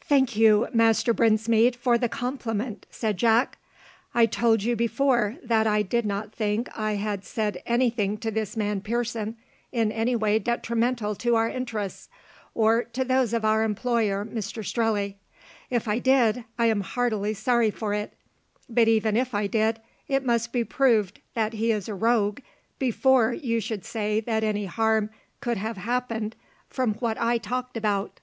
"Thank 0.00 0.38
you, 0.38 0.68
Master 0.72 1.12
Brinsmead, 1.12 1.76
for 1.76 1.98
the 1.98 2.08
compliment," 2.08 2.86
said 2.90 3.18
Jack. 3.18 3.58
"I 4.14 4.24
told 4.24 4.62
you 4.62 4.74
before 4.74 5.36
that 5.44 5.66
I 5.66 5.82
did 5.82 6.06
not 6.06 6.32
think 6.32 6.70
I 6.74 6.92
had 6.92 7.26
said 7.26 7.62
any 7.66 7.90
thing 7.90 8.16
to 8.20 8.30
this 8.30 8.56
man 8.56 8.80
Pearson 8.80 9.36
in 9.72 9.92
any 9.92 10.16
way 10.16 10.38
detrimental 10.38 11.14
to 11.16 11.34
our 11.36 11.50
interests, 11.50 12.08
or 12.54 12.84
to 12.84 13.04
those 13.04 13.34
of 13.34 13.44
our 13.44 13.62
employer, 13.64 14.24
Mr 14.24 14.64
Strelley. 14.64 15.16
If 15.68 15.86
I 15.86 15.98
did, 15.98 16.46
I 16.58 16.68
am 16.70 16.80
heartily 16.80 17.34
sorry 17.34 17.70
for 17.70 17.92
it: 17.92 18.14
but 18.70 18.88
even 18.88 19.14
if 19.14 19.34
I 19.34 19.46
did, 19.46 19.82
it 20.08 20.24
must 20.24 20.54
be 20.54 20.64
proved 20.64 21.20
that 21.34 21.52
he 21.52 21.70
is 21.70 21.86
a 21.86 21.94
rogue 21.94 22.40
before 22.78 23.34
you 23.34 23.60
should 23.60 23.84
say 23.84 24.20
that 24.20 24.42
any 24.42 24.64
harm 24.64 25.10
could 25.42 25.58
have 25.58 25.76
happened 25.76 26.34
from 26.66 26.94
what 26.94 27.20
I 27.20 27.36
talked 27.36 27.76
about." 27.76 28.20